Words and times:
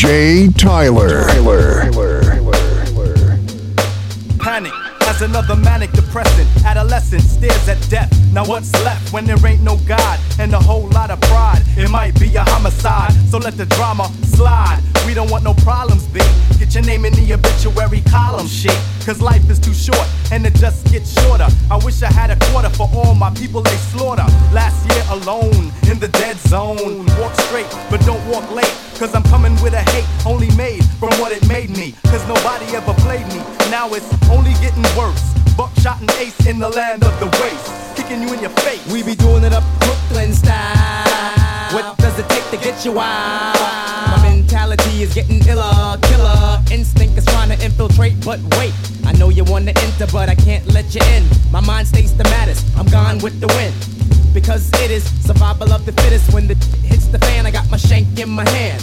DJ 0.00 0.56
Tyler. 0.56 1.26
Panic 4.38 4.89
another 5.22 5.56
manic 5.56 5.92
depressant. 5.92 6.48
Adolescent 6.64 7.22
stares 7.22 7.68
at 7.68 7.78
death. 7.90 8.10
Now 8.32 8.44
what's 8.46 8.72
left 8.84 9.12
when 9.12 9.24
there 9.24 9.44
ain't 9.46 9.62
no 9.62 9.76
God 9.86 10.18
and 10.38 10.52
a 10.54 10.58
whole 10.58 10.88
lot 10.90 11.10
of 11.10 11.20
pride? 11.22 11.62
It 11.76 11.90
might 11.90 12.18
be 12.18 12.34
a 12.36 12.42
homicide, 12.44 13.12
so 13.28 13.38
let 13.38 13.56
the 13.56 13.66
drama 13.66 14.10
slide. 14.24 14.80
We 15.06 15.14
don't 15.14 15.30
want 15.30 15.44
no 15.44 15.54
problems, 15.54 16.06
B. 16.06 16.20
Get 16.58 16.74
your 16.74 16.84
name 16.84 17.04
in 17.04 17.12
the 17.14 17.34
obituary 17.34 18.02
column, 18.02 18.46
shit. 18.46 18.78
Cause 19.04 19.20
life 19.20 19.48
is 19.50 19.58
too 19.58 19.74
short 19.74 20.06
and 20.30 20.46
it 20.46 20.54
just 20.54 20.86
gets 20.92 21.10
shorter. 21.22 21.48
I 21.70 21.76
wish 21.84 22.02
I 22.02 22.12
had 22.12 22.30
a 22.30 22.36
quarter 22.50 22.68
for 22.68 22.88
all 22.94 23.14
my 23.14 23.30
people 23.30 23.62
they 23.62 23.76
slaughter. 23.90 24.26
Last 24.52 24.86
year 24.88 25.02
alone 25.10 25.72
in 25.90 25.98
the 25.98 26.08
dead 26.08 26.36
zone. 26.36 27.06
Walk 27.18 27.34
straight, 27.48 27.66
but 27.90 28.00
don't 28.06 28.24
walk 28.28 28.48
late. 28.52 28.72
Cause 28.98 29.14
I'm 29.14 29.24
coming 29.24 29.54
with 29.62 29.72
a 29.72 29.80
hate 29.90 30.06
only 30.26 30.54
made 30.54 30.84
from 31.00 31.10
what 31.18 31.32
it 31.32 31.48
made 31.48 31.70
me. 31.70 31.94
Cause 32.04 32.26
nobody 32.28 32.66
ever 32.76 32.92
played 33.00 33.26
me. 33.28 33.40
Now 33.70 33.88
it's 33.94 34.06
only 34.30 34.52
getting 34.60 34.84
worse. 34.94 35.09
Buckshot 35.56 36.00
and 36.00 36.10
ace 36.12 36.46
in 36.46 36.58
the 36.58 36.68
land 36.68 37.04
of 37.04 37.18
the 37.20 37.26
waste. 37.42 37.96
Kicking 37.96 38.22
you 38.22 38.32
in 38.32 38.40
your 38.40 38.54
face. 38.64 38.84
We 38.92 39.02
be 39.02 39.14
doing 39.14 39.44
it 39.44 39.52
up 39.52 39.64
Brooklyn 39.80 40.32
style. 40.32 41.74
What 41.74 41.96
does 41.98 42.18
it 42.18 42.28
take 42.28 42.48
to 42.50 42.56
get 42.56 42.84
you 42.84 42.92
wild? 42.92 43.56
My 44.10 44.20
mentality 44.22 45.02
is 45.02 45.14
getting 45.14 45.40
iller, 45.46 45.98
killer. 46.02 46.62
Instinct 46.70 47.16
is 47.16 47.24
trying 47.26 47.48
to 47.50 47.64
infiltrate, 47.64 48.14
but 48.24 48.40
wait. 48.58 48.74
I 49.04 49.12
know 49.12 49.28
you 49.28 49.44
wanna 49.44 49.72
enter, 49.76 50.06
but 50.10 50.28
I 50.28 50.34
can't 50.34 50.66
let 50.66 50.94
you 50.94 51.00
in. 51.14 51.24
My 51.52 51.60
mind 51.60 51.86
stays 51.86 52.16
the 52.16 52.24
maddest. 52.24 52.66
I'm 52.76 52.86
gone 52.86 53.18
with 53.18 53.40
the 53.40 53.46
wind. 53.48 53.74
Because 54.34 54.70
it 54.82 54.90
is 54.90 55.04
survival 55.24 55.72
of 55.72 55.86
the 55.86 55.92
fittest. 55.92 56.32
When 56.32 56.46
the 56.46 56.54
hits 56.82 57.06
the 57.06 57.18
fan, 57.18 57.46
I 57.46 57.50
got 57.50 57.70
my 57.70 57.76
shank 57.76 58.18
in 58.18 58.30
my 58.30 58.48
hand. 58.48 58.82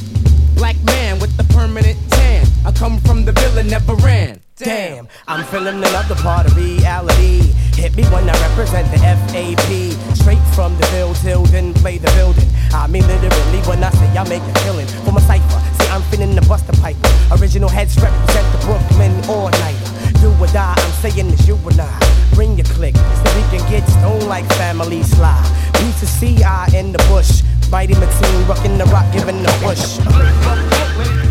Black 0.56 0.78
man 0.86 1.19
with 1.19 1.36
the 1.38 1.44
permanent 1.53 1.97
tan. 2.12 2.47
I 2.66 2.72
come 2.72 3.00
from 3.02 3.25
the 3.25 3.31
villain, 3.34 3.67
never 3.67 3.95
ran. 3.95 4.39
Damn, 4.58 5.08
I'm 5.27 5.45
feeling 5.45 5.77
another 5.77 6.16
part 6.16 6.47
of 6.47 6.58
reality. 6.58 7.53
Hit 7.77 7.95
me 7.95 8.03
when 8.05 8.27
I 8.27 8.33
represent 8.50 8.89
the 8.89 8.97
FAP. 8.97 10.17
Straight 10.17 10.41
from 10.55 10.75
the 10.77 10.86
field 10.88 11.16
till 11.17 11.45
then 11.45 11.75
play 11.75 12.00
the 12.00 12.09
building. 12.17 12.50
I 12.73 12.88
mean 12.88 13.05
literally 13.05 13.61
when 13.69 13.83
I 13.83 13.91
say 13.91 14.17
I 14.17 14.28
make 14.28 14.41
a 14.41 14.53
killing 14.66 14.88
for 15.05 15.11
my 15.11 15.22
cipher. 15.22 15.61
See, 15.78 15.88
I'm 15.89 16.02
feeling 16.09 16.33
the 16.33 16.41
buster 16.41 16.73
pipe. 16.81 16.97
Original 17.39 17.69
heads 17.69 18.02
represent 18.02 18.52
the 18.52 18.66
Brooklyn 18.66 19.13
all 19.30 19.52
night. 19.61 19.78
Do 20.22 20.33
or 20.41 20.47
die, 20.47 20.73
I'm 20.75 20.91
saying 21.05 21.30
it's 21.30 21.47
you 21.47 21.55
and 21.69 21.80
I. 21.80 21.94
Bring 22.33 22.58
your 22.58 22.66
click 22.66 22.95
so 22.95 23.25
we 23.38 23.44
can 23.53 23.61
get 23.69 23.88
stoned 23.88 24.25
like 24.25 24.45
family 24.58 25.03
sly. 25.03 25.38
Beats 25.73 26.02
of 26.02 26.09
CI 26.19 26.75
in 26.75 26.91
the 26.94 27.03
bush. 27.08 27.44
Mighty 27.69 27.94
Maxine 27.94 28.47
rocking 28.47 28.80
the 28.80 28.85
rock, 28.85 29.05
giving 29.13 29.44
the 29.44 29.53
push. 29.61 31.27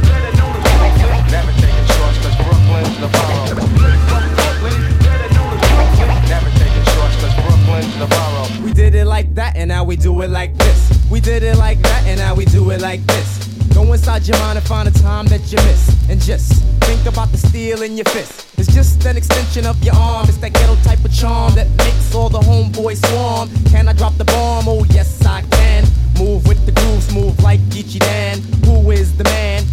Brooklyn's 2.99 3.13
the 3.13 3.19
borough. 3.19 3.47
Never 6.29 6.51
taking 6.59 6.85
shorts, 6.93 7.17
Brooklyn's 7.21 7.99
the 7.99 8.07
borough. 8.07 8.65
We 8.65 8.73
did 8.73 8.95
it 8.95 9.05
like 9.07 9.35
that, 9.35 9.57
and 9.57 9.69
now 9.69 9.85
we 9.85 9.97
do 9.97 10.23
it 10.23 10.31
like 10.31 10.57
this. 10.57 10.91
We 11.11 11.21
did 11.21 11.43
it 11.43 11.57
like 11.59 11.81
that, 11.83 12.07
and 12.07 12.19
now 12.19 12.35
we 12.35 12.47
do 12.47 12.71
it 12.71 12.81
like 12.81 13.05
this. 13.07 13.39
Go 13.75 13.93
inside 13.93 14.27
your 14.27 14.39
mind 14.39 14.57
and 14.57 14.67
find 14.67 14.89
a 14.89 14.91
time 14.93 15.27
that 15.27 15.53
you 15.53 15.59
miss. 15.69 15.95
And 16.09 16.21
just 16.21 16.63
think 16.85 17.05
about 17.05 17.31
the 17.33 17.37
steel 17.37 17.83
in 17.83 17.97
your 17.97 18.07
fist. 18.07 18.47
It's 18.59 18.73
just 18.73 19.05
an 19.05 19.19
extension 19.19 19.67
of 19.67 19.83
your 19.85 19.95
arm. 19.95 20.27
It's 20.29 20.39
that 20.39 20.55
ghetto 20.55 20.77
type 20.77 21.05
of 21.05 21.13
charm 21.15 21.55
that 21.55 21.69
makes 21.77 22.15
all 22.15 22.31
the 22.31 22.41
homeboys 22.41 23.05
swarm. 23.11 23.51
Can 23.67 23.89
I 23.89 23.93
drop 23.93 24.17
the 24.17 24.25
bomb? 24.25 24.69
Oh, 24.69 24.87
yes, 24.89 25.23
I 25.27 25.43
can. 25.43 25.85
Move 26.19 26.47
with 26.49 26.65
the 26.65 26.73
groove, 26.73 27.03
smooth 27.03 27.39
like 27.43 27.61
Geechee 27.69 27.99
Dan. 27.99 28.41
Who 28.65 28.91
is 28.91 29.15
the 29.19 29.25
man? 29.25 29.65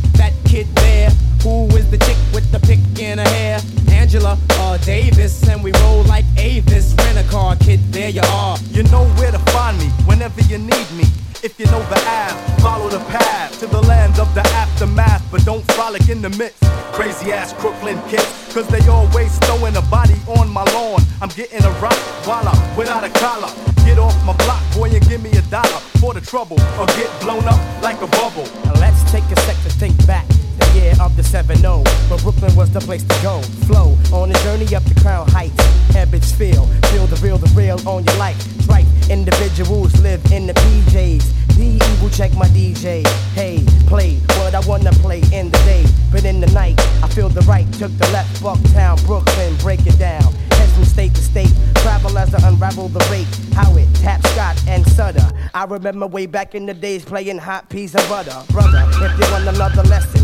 Kid 0.53 0.67
there. 0.75 1.09
Who 1.41 1.65
is 1.75 1.89
the 1.89 1.97
chick 1.97 2.15
with 2.31 2.51
the 2.51 2.59
pick 2.59 2.77
in 3.01 3.17
her 3.17 3.27
hair? 3.27 3.59
Angela 3.89 4.37
uh, 4.51 4.77
Davis, 4.77 5.49
and 5.49 5.63
we 5.63 5.71
roll 5.81 6.03
like 6.03 6.25
Avis. 6.37 6.93
Rent 6.99 7.17
a 7.17 7.23
car, 7.31 7.55
kid, 7.55 7.79
there 7.91 8.09
you 8.09 8.21
are. 8.21 8.59
You 8.69 8.83
know 8.93 9.05
where 9.17 9.31
to 9.31 9.39
find 9.49 9.79
me 9.79 9.87
whenever 10.05 10.41
you 10.41 10.59
need 10.59 10.89
me. 10.93 11.05
If 11.41 11.59
you 11.59 11.65
know 11.65 11.81
the 11.89 11.97
app, 12.05 12.37
follow 12.61 12.87
the 12.87 12.99
path 13.09 13.59
to 13.61 13.65
the 13.65 13.81
land 13.81 14.19
of 14.19 14.31
the 14.35 14.41
aftermath, 14.61 15.25
but 15.31 15.43
don't 15.43 15.65
frolic 15.71 16.07
in 16.07 16.21
the 16.21 16.29
midst. 16.29 16.63
Crazy 16.93 17.31
ass 17.31 17.51
Brooklyn 17.53 17.99
kids, 18.07 18.53
cause 18.53 18.67
they 18.67 18.87
always 18.87 19.35
throwing 19.39 19.75
a 19.75 19.81
body 19.89 20.21
on 20.37 20.51
my 20.51 20.63
lawn. 20.65 21.01
I'm 21.19 21.29
getting 21.29 21.63
a 21.63 21.71
rock 21.81 21.97
I'm 22.27 22.77
without 22.77 23.03
a 23.03 23.09
collar. 23.09 23.49
Get 23.85 23.97
off 23.97 24.13
my 24.23 24.37
block, 24.45 24.61
boy, 24.75 24.91
and 24.91 25.01
give 25.09 25.23
me 25.23 25.31
a 25.31 25.41
dollar 25.49 25.81
for 25.97 26.13
the 26.13 26.21
trouble, 26.21 26.61
or 26.79 26.85
get 26.93 27.09
blown 27.21 27.43
up 27.45 27.59
like 27.81 27.99
a 28.03 28.07
bubble. 28.21 28.45
Now 28.65 28.73
let's 28.79 29.01
take 29.11 29.23
a 29.31 29.39
sec 29.41 29.55
to 29.63 29.69
think 29.81 29.97
back. 30.05 30.27
The 30.73 30.79
year 30.79 30.93
of 31.01 31.15
the 31.15 31.23
7 31.23 31.57
0, 31.57 31.83
but 32.09 32.21
Brooklyn 32.23 32.55
was 32.55 32.71
the 32.71 32.79
place 32.79 33.03
to 33.03 33.21
go. 33.21 33.41
Flow 33.67 33.95
on 34.11 34.31
a 34.31 34.33
journey 34.41 34.73
up 34.75 34.83
the 34.85 34.99
crown 35.01 35.27
heights. 35.29 35.55
Ebbets 35.93 36.33
Field, 36.33 36.67
feel 36.87 37.05
the 37.05 37.15
real, 37.17 37.37
the 37.37 37.51
real 37.53 37.77
on 37.87 38.03
your 38.03 38.15
life. 38.17 38.37
Right, 38.67 38.85
individuals 39.09 39.93
live 40.01 40.23
in 40.31 40.47
the 40.47 40.53
PJs. 40.53 41.55
The 41.55 41.77
evil 41.77 42.09
check 42.09 42.33
my 42.33 42.47
DJ. 42.47 43.05
Hey, 43.35 43.63
play 43.85 44.15
what 44.39 44.55
I 44.55 44.61
wanna 44.67 44.91
play 44.93 45.21
in 45.31 45.51
the 45.51 45.57
day, 45.59 45.85
but 46.11 46.25
in 46.25 46.39
the 46.39 46.47
night 46.47 46.79
I 47.03 47.07
feel 47.07 47.29
the 47.29 47.41
right. 47.41 47.71
Took 47.73 47.95
the 47.99 48.09
left, 48.11 48.41
Bucktown, 48.41 49.03
Brooklyn, 49.05 49.55
break 49.57 49.85
it 49.85 49.99
down. 49.99 50.33
Head 50.57 50.69
from 50.69 50.85
state 50.85 51.13
to 51.13 51.21
state, 51.21 51.53
travel 51.75 52.17
as 52.17 52.33
I 52.33 52.47
unravel 52.47 52.87
the 52.87 53.05
rate. 53.11 53.27
How 53.53 53.75
it 53.75 53.87
tap 53.95 54.25
Scott 54.27 54.59
and 54.67 54.83
Sutter. 54.87 55.29
I 55.53 55.65
remember 55.65 56.07
way 56.07 56.25
back 56.25 56.55
in 56.55 56.65
the 56.65 56.73
days 56.73 57.05
playing 57.05 57.37
hot 57.37 57.69
peas 57.69 57.93
and 57.93 58.09
butter. 58.09 58.41
Brother, 58.51 58.83
if 58.87 59.19
you 59.19 59.31
want 59.31 59.47
another 59.47 59.83
lesson, 59.83 60.22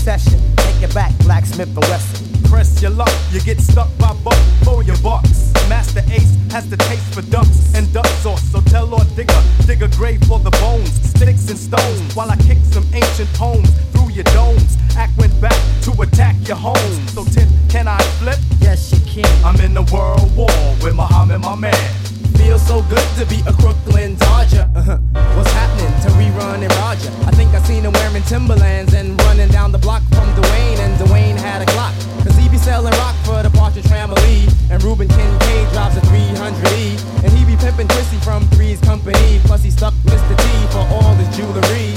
Take 0.00 0.82
it 0.82 0.94
back, 0.94 1.12
Blacksmith 1.18 1.68
and 1.76 1.84
Wesson. 1.84 2.42
Press 2.44 2.80
your 2.80 2.90
luck, 2.90 3.12
you 3.32 3.40
get 3.40 3.60
stuck 3.60 3.86
by 3.98 4.14
buck 4.24 4.38
for 4.64 4.82
your 4.82 4.96
bucks. 5.02 5.52
Masta 5.68 6.02
Ace 6.10 6.36
has 6.50 6.70
the 6.70 6.78
taste 6.78 7.14
for 7.14 7.20
ducks 7.20 7.74
and 7.74 7.92
duck 7.92 8.06
sauce, 8.22 8.42
so 8.50 8.62
tell 8.62 8.86
Lord 8.86 9.06
Digga, 9.08 9.66
dig 9.66 9.82
a 9.82 9.88
grave 9.88 10.22
for 10.24 10.38
the 10.38 10.50
bones, 10.52 10.90
sticks 11.10 11.50
and 11.50 11.58
stones, 11.58 12.16
while 12.16 12.30
I 12.30 12.36
kick 12.36 12.56
some 12.62 12.84
ancient 12.94 13.28
poems 13.34 13.70
through 13.92 14.10
your 14.12 14.24
domes. 14.32 14.78
Act 14.96 15.16
went 15.18 15.38
back 15.38 15.60
to 15.82 15.92
attack 16.00 16.34
your 16.48 16.56
home. 16.56 17.06
So 17.08 17.22
Tim, 17.24 17.48
can 17.68 17.86
I 17.86 17.98
flip? 18.18 18.38
Yes, 18.60 18.92
you 18.92 19.00
can. 19.04 19.44
I'm 19.44 19.60
in 19.60 19.74
the 19.74 19.82
world 19.92 20.34
war 20.34 20.48
with 20.82 20.94
Muhammad, 20.94 21.42
my 21.42 21.56
man. 21.56 22.19
Feels 22.40 22.66
so 22.66 22.80
good 22.88 23.08
to 23.18 23.26
be 23.26 23.44
a 23.46 23.52
Brooklyn 23.52 24.16
Dodger. 24.16 24.64
Uh-huh. 24.74 24.96
What's 25.36 25.52
happening 25.52 25.92
to 26.02 26.08
rerun 26.16 26.64
and 26.64 26.72
Roger? 26.80 27.12
I 27.28 27.32
think 27.36 27.52
I 27.52 27.60
seen 27.62 27.84
him 27.84 27.92
wearing 27.92 28.22
Timberlands 28.22 28.94
and 28.94 29.20
running 29.28 29.48
down 29.48 29.72
the 29.72 29.78
block 29.78 30.02
from 30.08 30.26
Dwayne, 30.32 30.78
and 30.80 30.98
Dwayne 30.98 31.36
had 31.36 31.60
a 31.60 31.66
Glock. 31.66 31.92
Cause 32.24 32.34
he 32.36 32.48
be 32.48 32.56
selling 32.56 32.94
rock 32.94 33.14
for 33.24 33.42
the 33.42 33.50
Partridge 33.50 33.86
Family. 33.86 34.48
And 34.70 34.82
Reuben 34.82 35.08
Kincaid 35.08 35.68
drives 35.72 35.96
a 35.98 36.00
300E. 36.00 37.24
And 37.24 37.30
he 37.32 37.44
be 37.44 37.56
pimping 37.56 37.88
Chrissy 37.88 38.16
from 38.18 38.48
Three's 38.56 38.80
Company. 38.80 39.40
Plus 39.44 39.62
he 39.62 39.70
stuck 39.70 39.94
Mr. 40.08 40.34
T 40.40 40.46
for 40.72 40.84
all 40.96 41.14
his 41.20 41.28
jewelry. 41.36 41.92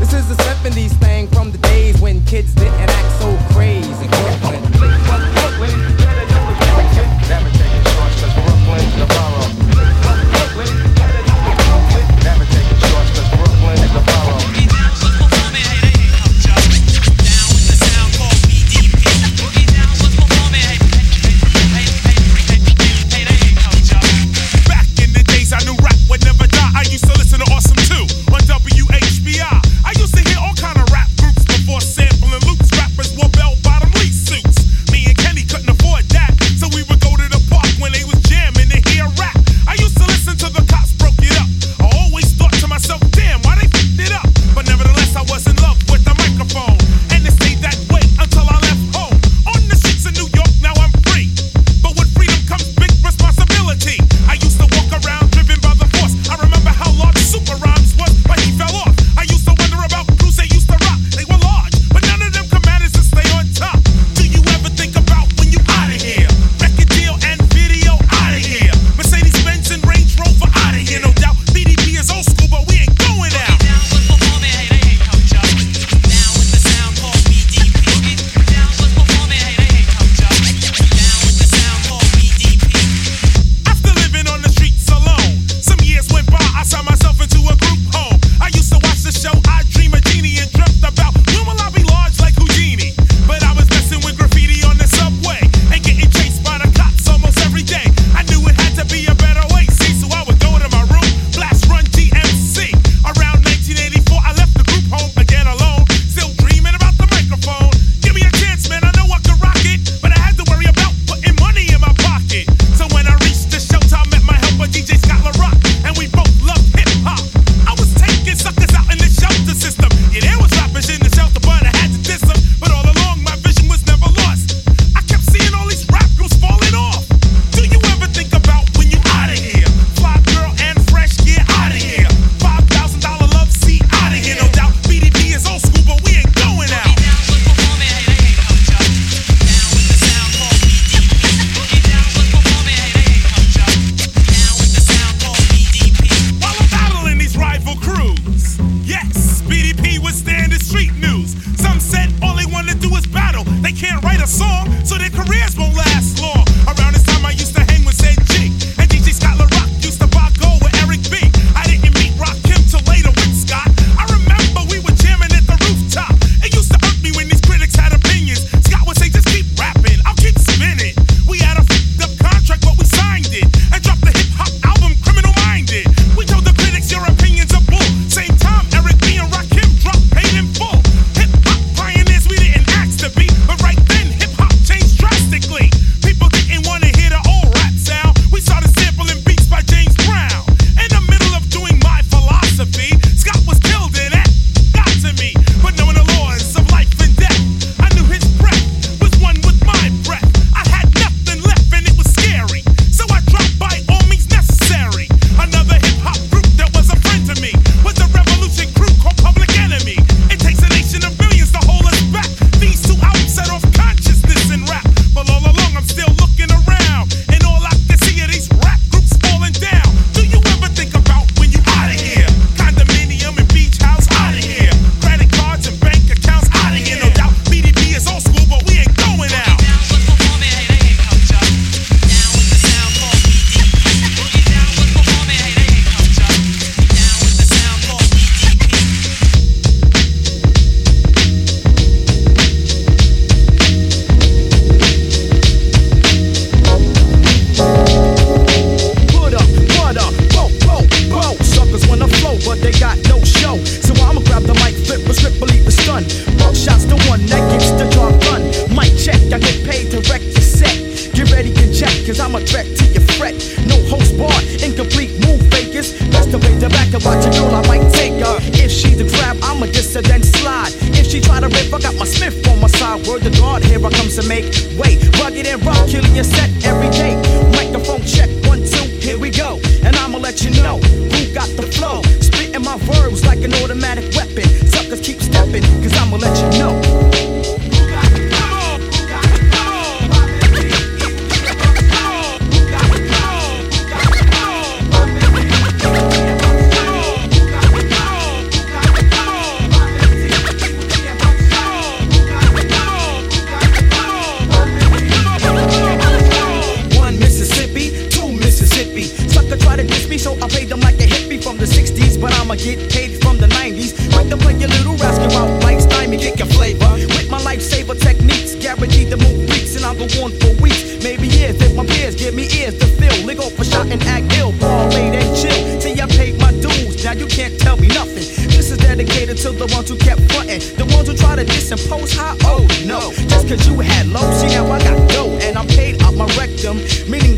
This 0.00 0.14
is 0.14 0.26
the 0.26 0.40
70s 0.42 0.92
thing 1.04 1.28
from 1.28 1.52
the 1.52 1.58
days 1.58 2.00
when 2.00 2.24
kids 2.24 2.54
didn't 2.54 2.80
act 2.80 3.20
so 3.20 3.28
crazy. 3.52 4.08
Brooklyn. 4.08 5.91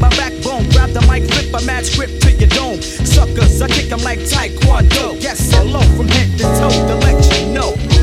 My 0.05 0.17
backbone. 0.17 0.69
Grab 0.71 0.91
the 0.91 1.01
mic, 1.09 1.25
flip 1.31 1.63
a 1.63 1.65
mad 1.65 1.87
script 1.87 2.21
to 2.23 2.33
your 2.33 2.49
dome. 2.49 2.81
Suckers, 2.83 3.63
I 3.63 3.69
kick 3.69 3.91
'em 3.91 4.03
like 4.03 4.21
Taekwondo. 4.21 5.17
Yes, 5.21 5.51
hello 5.53 5.81
from 5.97 6.09
head 6.09 6.31
to 6.39 6.45
toe 6.59 6.77
to 6.89 6.95
let 7.07 7.19
you 7.33 7.47
know. 7.55 7.94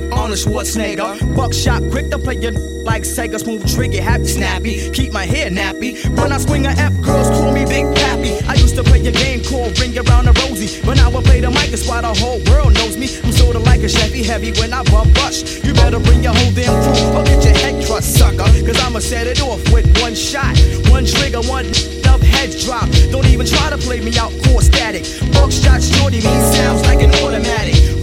Like 0.00 0.12
Arnold 0.12 0.38
Schwarzenegger. 0.38 1.34
Buckshot, 1.34 1.82
quick 1.90 2.10
to 2.10 2.18
play 2.18 2.36
you 2.36 2.50
like 2.84 3.02
Sega. 3.02 3.38
Smooth 3.38 3.62
trigger, 3.74 4.02
happy 4.02 4.26
snappy. 4.26 4.90
Keep 4.90 5.12
my 5.12 5.24
hair 5.24 5.50
nappy. 5.50 5.92
When 6.16 6.32
I 6.32 6.38
swing 6.38 6.66
a 6.66 6.70
F, 6.70 6.94
girls 7.02 7.28
call 7.28 7.52
me 7.52 7.64
Big 7.64 7.84
Pappy. 7.96 8.32
I 8.46 8.54
used 8.54 8.76
to 8.76 8.84
play 8.84 9.04
a 9.06 9.12
game 9.12 9.42
called 9.42 9.78
Ring 9.78 9.96
Around 9.98 10.26
the 10.26 10.32
Rosie. 10.42 10.80
But 10.84 10.96
now 10.96 11.10
I 11.10 11.22
play 11.22 11.40
the 11.40 11.50
mic, 11.50 11.72
it's 11.72 11.88
why 11.88 12.00
the 12.00 12.14
whole 12.14 12.40
world 12.50 12.74
knows 12.74 12.96
me. 12.96 13.08
I'm 13.24 13.32
sorta 13.32 13.58
like 13.58 13.82
a 13.82 13.88
Chevy 13.88 14.22
Heavy 14.22 14.52
when 14.60 14.72
I 14.72 14.82
bump 14.84 15.14
rush. 15.16 15.64
You 15.64 15.74
better 15.74 16.00
bring 16.00 16.22
your 16.22 16.34
whole 16.34 16.52
damn 16.52 16.74
crew 16.82 17.18
or 17.18 17.24
get 17.24 17.42
your 17.44 17.56
head 17.56 17.86
crushed, 17.86 18.14
sucker. 18.18 18.48
Cause 18.66 18.78
I'ma 18.84 19.00
set 19.00 19.26
it 19.26 19.40
off 19.42 19.62
with 19.72 19.86
one 20.00 20.14
shot. 20.14 20.56
One 20.90 21.06
trigger, 21.06 21.42
one 21.42 21.66
up 22.06 22.20
heads 22.20 22.64
drop. 22.64 22.88
Don't 23.10 23.26
even 23.26 23.46
try 23.46 23.70
to 23.70 23.78
play 23.78 24.00
me 24.00 24.16
out, 24.18 24.32
core 24.44 24.62
static. 24.62 25.04
Buckshot 25.32 25.82
shorty 25.82 26.18
me 26.18 26.34
sounds 26.54 26.82
like 26.82 27.02
an 27.02 27.10
automatic. 27.24 27.97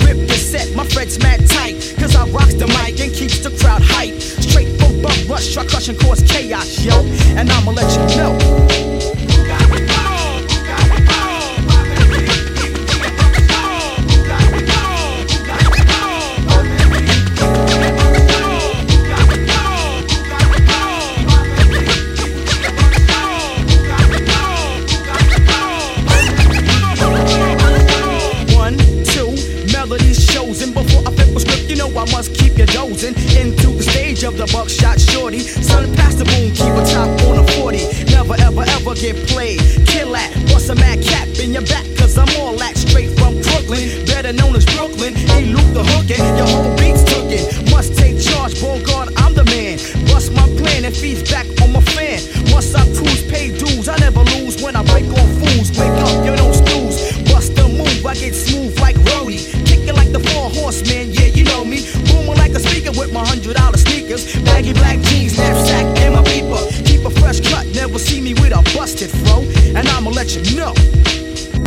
Cause 5.93 6.23
chaos, 6.23 6.83
yo. 6.83 6.93
And 7.37 7.49
I'ma 7.51 7.71
let 7.71 7.91
you 7.91 8.17
know. 8.17 8.44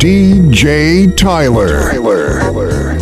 DJ 0.09 1.15
Tyler. 1.15 1.91
Tyler. 1.91 2.39
Boom 2.51 2.98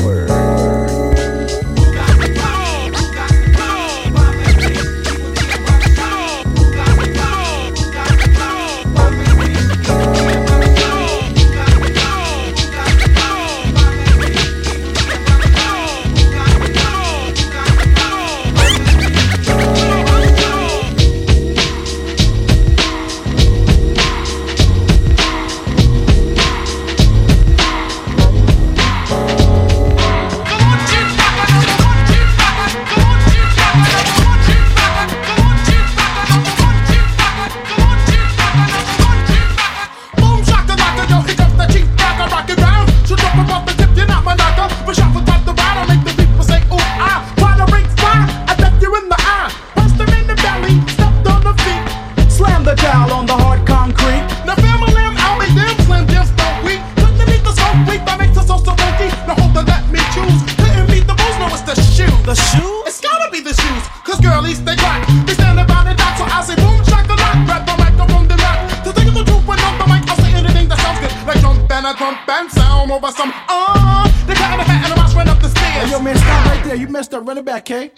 it 77.38 77.46
back, 77.46 77.66
K. 77.66 77.92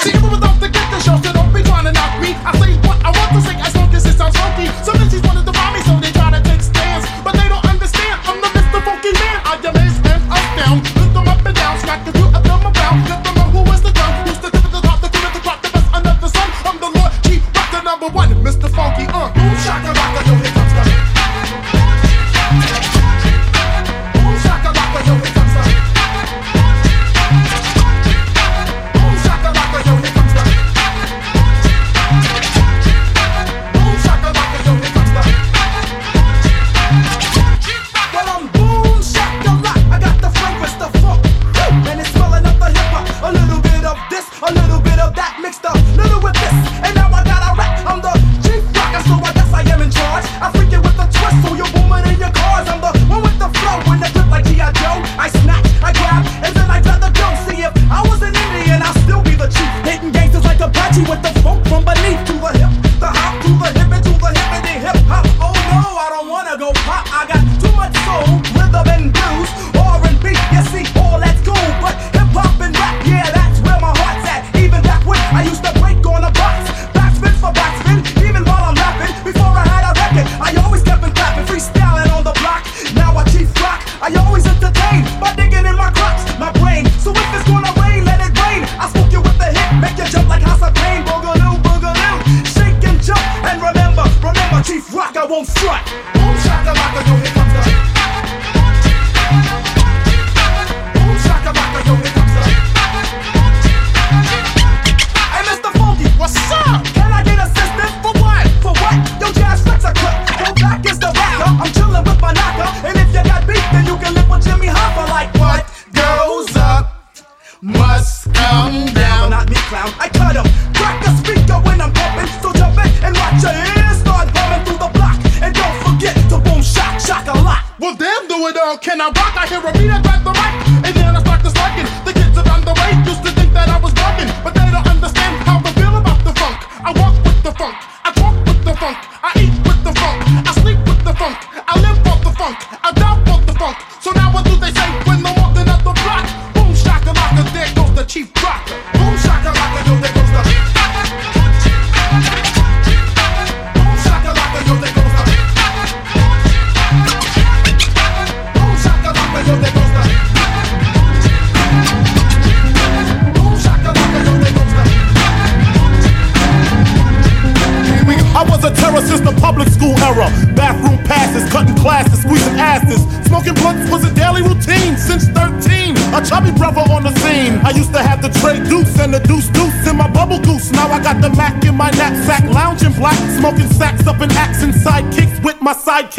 See, 0.00 0.16
was 0.24 0.40
off 0.40 0.58
to 0.60 0.68
get 0.68 0.86
the 0.90 1.00
show, 1.00 1.16
so 1.20 1.32
don't 1.32 1.52
be 1.52 1.62
trying 1.62 1.84
to 1.84 1.92
knock 1.92 2.16
me. 2.20 2.32
I 2.46 2.52
say 2.56 2.72
what 2.88 2.96
I 3.04 3.12
want 3.12 3.30
to 3.36 3.40
say, 3.44 3.54
as 3.60 3.74
long 3.76 3.92
as 3.92 4.06
it 4.06 4.16
sounds 4.16 4.36
funky. 4.36 4.66
Some 4.84 4.96
MCs 4.96 5.20
wanted 5.26 5.44
to 5.44 5.52
rob 5.52 5.74
me, 5.74 5.80
so 5.84 5.92
they 6.00 6.12
try 6.12 6.30
to 6.32 6.40
take 6.40 6.62
stands. 6.62 7.04
But 7.20 7.36
they 7.36 7.48
don't 7.48 7.64
understand, 7.66 8.16
I'm 8.24 8.40
the 8.40 8.48
Mr. 8.56 8.80
Funky 8.80 9.12
Man. 9.12 9.36
I 9.44 9.60
amaze 9.60 9.98
and 10.00 10.22
astound. 10.32 10.80
Lift 10.96 11.12
them 11.12 11.28
up 11.28 11.44
and 11.44 11.56
down, 11.56 11.74
smack 11.84 12.00
the 12.08 12.12
two 12.16 12.24
of 12.24 12.40
them 12.40 12.62
around. 12.64 12.98
Let 13.10 13.20
them 13.20 13.36
who 13.52 13.60
is 13.68 13.82
the 13.84 13.92
drum, 13.92 14.12
who's 14.24 14.40
the 14.40 14.50
tip 14.54 14.64
of 14.64 14.72
the 14.72 14.80
top, 14.80 14.98
the 15.04 15.08
cream 15.12 15.26
of 15.28 15.34
the 15.36 15.42
crop, 15.44 15.58
the 15.60 15.70
best 15.74 15.88
under 15.92 16.14
the 16.16 16.28
sun. 16.32 16.48
I'm 16.64 16.76
the 16.80 16.90
Lord 16.96 17.12
Chief, 17.26 17.42
rock 17.52 17.68
the 17.74 17.80
number 17.84 18.08
one, 18.08 18.30
Mr. 18.40 18.68
Funky, 18.72 19.04
uh. 19.12 19.28
Boom, 19.36 19.54
shaka, 19.60 19.92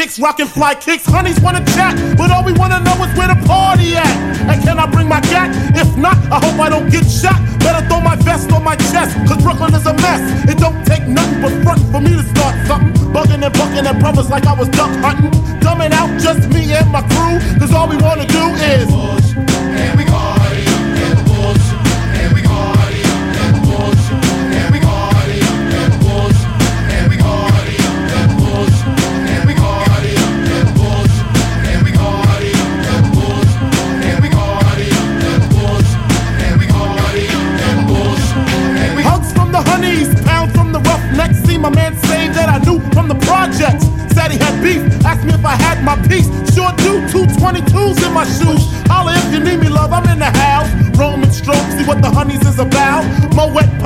sidekicks, 0.07 0.21
rocking 0.21 0.47
fly 0.47 0.75
kicks. 0.75 1.05
Honeys 1.05 1.39
wanna 1.41 1.63
chat, 1.65 1.95
but 2.17 2.31
all 2.31 2.43
we 2.43 2.53
wanna 2.53 2.79
know 2.79 2.93
is 3.03 3.15
where 3.17 3.27
the 3.27 3.39
party 3.45 3.95
at. 3.95 4.07
And 4.49 4.63
can 4.63 4.79
I 4.79 4.85
bring 4.87 5.07
my 5.07 5.21
gat? 5.21 5.49
If 5.75 5.97
not, 5.97 6.15
I 6.31 6.39
hope 6.39 6.59
I 6.59 6.69
don't 6.69 6.89
get 6.89 7.05
shot. 7.05 7.39
Better 7.59 7.85
throw 7.87 8.01
my 8.01 8.15
vest 8.15 8.51
on 8.51 8.63
my 8.63 8.75
chest, 8.75 9.15
cause 9.27 9.41
Brooklyn 9.43 9.73
is 9.73 9.85
a 9.85 9.93
mess. 9.93 10.21
It 10.49 10.57
don't 10.57 10.85
take 10.85 11.07
nothing 11.07 11.41
but 11.41 11.51
front 11.63 11.81
for 11.91 12.01
me 12.01 12.11
to 12.15 12.23
start 12.23 12.55
something. 12.67 12.93
Bugging 13.11 13.43
and 13.43 13.53
bucking 13.53 13.85
at 13.85 13.99
brothers 13.99 14.29
like 14.29 14.45
I 14.45 14.53
was 14.53 14.69
duck 14.69 14.91
hunting. 15.03 15.31
Dumbing 15.59 15.91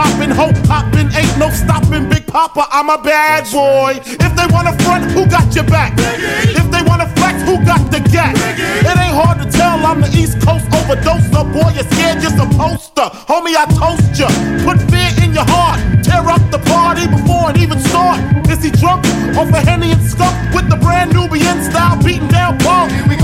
poppin', 0.02 0.32
hope 0.32 0.58
poppin', 0.66 1.10
ain't 1.14 1.38
no 1.38 1.50
stopping. 1.50 2.10
Big 2.10 2.26
Papa, 2.26 2.66
I'm 2.72 2.90
a 2.90 2.98
bad 2.98 3.46
boy. 3.52 4.00
If 4.02 4.32
they 4.36 4.48
wanna 4.54 4.74
front, 4.84 5.12
who 5.12 5.26
got 5.28 5.54
your 5.54 5.66
back? 5.66 5.94
If 5.98 6.68
they 6.74 6.82
wanna 6.90 7.08
flex, 7.18 7.44
who 7.44 7.56
got 7.64 7.84
the 7.92 8.00
gat? 8.10 8.34
It 8.90 8.98
ain't 8.98 9.16
hard 9.22 9.38
to 9.42 9.48
tell, 9.58 9.78
I'm 9.86 10.02
the 10.02 10.10
East 10.18 10.42
Coast 10.42 10.66
overdoser. 10.78 11.44
Boy, 11.54 11.70
you're 11.78 11.90
scared, 11.94 12.22
you're 12.24 12.38
supposed 12.44 12.96
to. 12.98 13.04
Homie, 13.30 13.54
I 13.54 13.66
toast 13.78 14.18
ya. 14.18 14.28
Put 14.66 14.82
fear 14.90 15.12
in 15.24 15.34
your 15.34 15.46
heart. 15.46 15.80
Tear 16.04 16.26
up 16.36 16.44
the 16.50 16.60
party 16.74 17.06
before 17.08 17.52
it 17.52 17.58
even 17.58 17.80
start. 17.80 18.20
Is 18.50 18.64
he 18.64 18.72
drunk 18.72 19.06
off 19.38 19.54
a 19.54 19.62
Henny 19.62 19.92
and 19.92 20.02
skunk 20.02 20.34
with 20.56 20.68
the 20.70 20.78
brand 20.78 21.14
Nubian 21.14 21.62
style 21.64 22.02
beating 22.04 22.28
down 22.28 22.58
punk? 22.60 23.21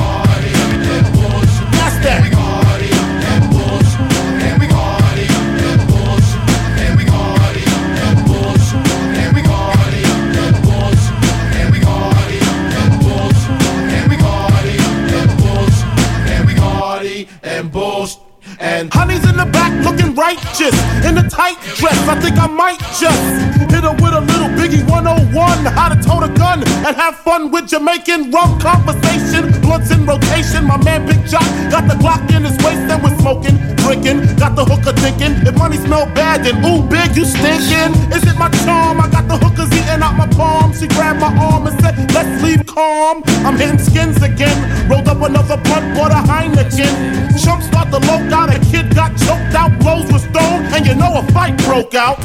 And 18.77 18.93
Honey's 18.93 19.25
in 19.25 19.35
the 19.35 19.49
back 19.49 19.73
looking 19.81 20.13
righteous 20.13 20.75
in 21.01 21.17
the 21.17 21.25
tight 21.25 21.57
dress. 21.81 21.97
I 22.05 22.13
think 22.21 22.37
I 22.37 22.45
might 22.45 22.77
just 22.93 23.25
hit 23.73 23.81
her 23.81 23.95
with 23.97 24.13
a 24.13 24.21
little 24.21 24.53
Biggie 24.53 24.85
101. 24.85 25.33
How 25.73 25.89
to 25.89 25.97
tote 25.97 26.21
a 26.21 26.31
gun 26.37 26.61
and 26.85 26.93
have 26.95 27.17
fun 27.25 27.49
with 27.49 27.67
Jamaican 27.67 28.29
rum 28.29 28.59
conversation. 28.61 29.49
Blunts 29.65 29.89
in 29.89 30.05
rotation. 30.05 30.65
My 30.65 30.77
man 30.77 31.07
Big 31.09 31.25
Jock 31.25 31.47
got 31.73 31.89
the 31.89 31.97
Glock 31.97 32.21
in 32.29 32.45
his 32.45 32.53
waist 32.61 32.85
and 32.85 33.01
we're 33.01 33.17
smoking, 33.17 33.57
drinking. 33.81 34.37
Got 34.37 34.53
the 34.55 34.65
hooker 34.65 34.93
thinking 35.01 35.33
if 35.41 35.57
money 35.57 35.77
smell 35.77 36.05
bad, 36.13 36.45
then 36.45 36.61
ooh, 36.61 36.85
big, 36.85 37.17
you 37.17 37.25
stinking. 37.25 37.97
Is 38.13 38.21
it 38.29 38.37
my 38.37 38.49
charm? 38.61 39.01
I 39.01 39.09
got 39.09 39.25
the 39.27 39.37
hookers 39.41 39.73
eating 39.73 40.05
out 40.05 40.13
my 40.13 40.29
palm. 40.37 40.66
She 40.79 40.87
grabbed 40.87 41.19
my 41.19 41.33
arm 41.41 41.65
and 41.65 41.79
said, 41.81 41.97
Let's 42.13 42.43
leave 42.43 42.63
calm. 42.67 43.23
I'm 43.45 43.57
hitting 43.57 43.79
skins 43.79 44.21
again. 44.21 44.57
Rolled 44.87 45.07
up 45.07 45.21
another 45.21 45.57
blunt, 45.57 45.95
bought 45.95 46.11
a 46.11 46.21
Heineken. 46.29 47.43
Chump 47.43 47.63
start 47.63 47.89
the 47.89 47.99
low 48.05 48.21
out. 48.29 48.53
A 48.53 48.59
kid 48.59 48.93
got 48.93 49.09
choked 49.17 49.55
out, 49.55 49.73
blows 49.79 50.11
were 50.11 50.19
stoned, 50.19 50.67
and 50.75 50.85
you 50.85 50.93
know 50.93 51.17
a 51.17 51.23
fight 51.31 51.57
broke 51.65 51.95
out. 51.95 52.19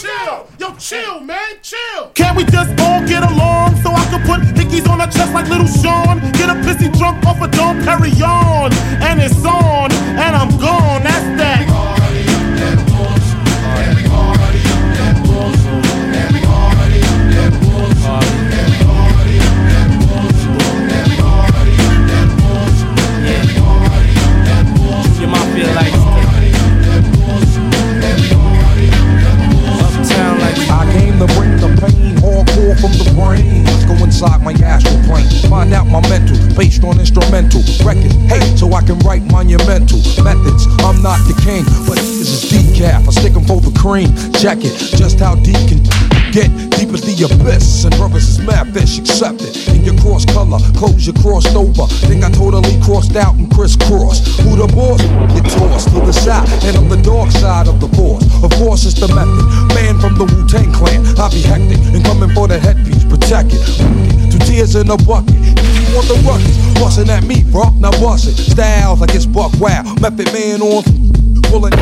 Chill, 0.00 0.46
yo, 0.58 0.74
chill, 0.78 1.20
man, 1.20 1.56
chill. 1.60 2.10
Can't 2.14 2.36
we 2.36 2.44
just 2.44 2.70
all 2.80 3.06
get 3.06 3.22
along 3.22 3.76
so 3.82 3.90
I 3.90 4.04
can 4.10 4.24
put 4.24 4.40
hickeys 4.56 4.88
on 4.88 5.00
her 5.00 5.06
chest 5.06 5.34
like 5.34 5.48
little 5.48 5.66
Sean? 5.66 6.20
Get 6.32 6.48
a 6.48 6.54
pissy 6.64 6.88
drunk 6.96 7.24
off 7.26 7.42
a 7.42 7.48
Dom 7.48 7.80
Perignon, 7.80 8.72
and 9.02 9.20
it's 9.20 9.44
on, 9.44 9.67
inside 34.20 34.42
my 34.42 34.52
astral 34.66 35.00
plane, 35.04 35.28
find 35.48 35.72
out 35.72 35.86
my 35.86 36.00
mental, 36.08 36.36
based 36.56 36.82
on 36.82 36.98
instrumental 36.98 37.62
records. 37.86 38.14
Hey, 38.26 38.56
so 38.56 38.72
I 38.72 38.82
can 38.82 38.98
write 39.00 39.22
monumental 39.30 39.98
methods. 40.24 40.66
I'm 40.82 41.00
not 41.02 41.20
the 41.28 41.40
king, 41.44 41.62
but 41.86 41.94
this 41.98 42.26
is 42.26 42.50
decaf. 42.50 43.06
I 43.06 43.10
stick 43.12 43.36
'em 43.36 43.44
for 43.44 43.60
the 43.60 43.70
cream. 43.78 44.12
Check 44.32 44.64
it, 44.64 44.74
just 44.98 45.20
how 45.20 45.36
deep 45.36 45.68
can 45.68 46.07
get 46.32 46.48
deep 46.76 46.90
as 46.92 47.02
the 47.02 47.14
abyss. 47.24 47.84
And 47.84 47.94
brothers 47.96 48.28
is 48.28 48.38
mad 48.40 48.72
fish, 48.72 48.98
accept 48.98 49.42
it. 49.42 49.56
In 49.68 49.84
your 49.84 49.96
cross 50.00 50.24
color, 50.24 50.58
clothes 50.76 51.06
you 51.06 51.12
crossed 51.12 51.54
over. 51.56 51.86
Think 52.08 52.24
I 52.24 52.30
totally 52.30 52.76
crossed 52.82 53.16
out 53.16 53.34
and 53.34 53.50
crisscrossed. 53.50 54.40
Who 54.42 54.56
the 54.56 54.68
boss? 54.68 55.00
Get 55.34 55.46
tossed 55.52 55.88
to 55.94 56.00
the 56.04 56.12
side, 56.12 56.48
and 56.64 56.76
on 56.76 56.88
the 56.88 57.00
dark 57.02 57.30
side 57.30 57.68
of 57.68 57.80
the 57.80 57.88
force. 57.96 58.24
Of 58.42 58.52
course, 58.58 58.84
it's 58.84 58.98
the 58.98 59.08
method. 59.08 59.44
Man 59.74 59.98
from 60.00 60.14
the 60.18 60.24
Wu 60.24 60.46
Tang 60.48 60.72
clan, 60.72 61.04
I 61.18 61.28
be 61.30 61.42
hectic 61.42 61.80
and 61.94 62.04
coming 62.04 62.30
for 62.34 62.48
the 62.48 62.58
headpiece, 62.58 63.04
protect 63.04 63.50
it. 63.52 63.64
Two 64.30 64.38
tears 64.44 64.74
in 64.74 64.90
a 64.90 64.96
bucket. 64.96 65.34
If 65.34 65.88
you 65.88 65.96
want 65.96 66.08
the 66.08 66.18
ruckus? 66.26 66.56
Bustin' 66.80 67.10
at 67.10 67.24
me, 67.24 67.44
bro. 67.44 67.70
Now 67.80 67.90
bust 67.92 68.28
it. 68.28 68.36
Styles 68.36 69.00
like 69.00 69.14
it's 69.14 69.26
buck 69.26 69.52
wow. 69.58 69.82
Method 70.00 70.32
man 70.32 70.62
on 70.62 70.82
pulling 71.50 71.72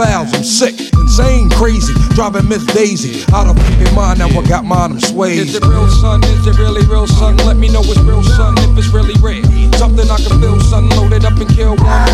fouls. 0.00 0.32
I'm 0.32 0.44
sick, 0.44 0.76
insane, 0.94 1.50
crazy. 1.50 1.92
Driving 2.16 2.48
Miss 2.48 2.64
Daisy 2.72 3.24
out 3.32 3.48
of 3.48 3.56
fucking 3.56 3.94
mind. 3.94 4.18
Now 4.18 4.28
I 4.28 4.42
got 4.48 4.64
mine, 4.64 4.92
I'm 4.92 5.00
swayed. 5.00 5.38
Is 5.38 5.54
it 5.54 5.64
real, 5.64 5.88
son? 5.88 6.24
Is 6.24 6.46
it 6.46 6.58
really 6.58 6.84
real, 6.86 7.06
son? 7.06 7.36
Let 7.48 7.56
me 7.56 7.68
know 7.68 7.82
it's 7.84 8.00
real, 8.00 8.22
son, 8.22 8.54
if 8.58 8.78
it's 8.78 8.88
really 8.88 9.14
real. 9.20 9.44
Something 9.76 10.08
I 10.10 10.16
can 10.16 10.40
feel, 10.40 10.60
son. 10.60 10.88
loaded 10.90 11.24
up 11.24 11.36
and 11.36 11.50
kill 11.50 11.76
one. 11.76 12.08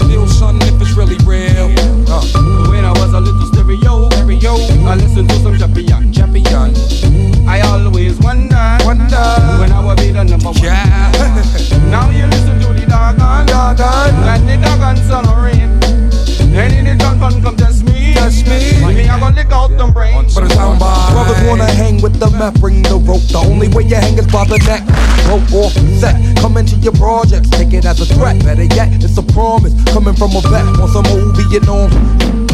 24 0.00 0.08
deal, 0.08 0.26
son, 0.26 0.56
if 0.62 0.80
it's 0.80 0.92
really 0.92 1.18
real. 1.24 1.68
Uh. 2.08 2.24
When 2.70 2.84
I 2.84 2.92
was 2.92 3.12
a 3.12 3.20
little 3.20 3.46
stereo, 3.52 4.08
stereo, 4.10 4.54
I 4.88 4.96
listened 4.96 5.28
to 5.28 5.36
some 5.40 5.58
champion, 5.58 6.12
champion. 6.12 6.85
The 22.08 22.30
map, 22.30 22.54
bring 22.60 22.82
the 22.82 22.96
rope. 22.96 23.22
The 23.32 23.38
only 23.38 23.68
way 23.68 23.84
you 23.84 23.96
hang 23.96 24.18
is 24.18 24.26
by 24.26 24.44
the 24.44 24.58
neck. 24.66 24.82
Rope 25.26 25.46
off 25.52 25.72
set, 25.98 26.14
come 26.38 26.56
into 26.56 26.76
your 26.76 26.92
projects, 26.92 27.50
take 27.50 27.72
it 27.72 27.84
as 27.84 28.00
a 28.00 28.06
threat. 28.06 28.38
Better 28.44 28.64
yet, 28.64 28.92
it's 29.02 29.18
a 29.18 29.22
promise 29.22 29.74
coming 29.92 30.14
from 30.14 30.36
a 30.36 30.40
vet 30.40 30.66
on 30.78 30.88
some 30.90 31.06
old 31.06 31.36
Vietnam. 31.36 31.90